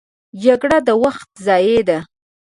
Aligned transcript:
جګړه 0.43 0.77
د 0.87 0.89
وخت 1.03 1.29
ضیاع 1.45 1.81
ده 1.87 1.99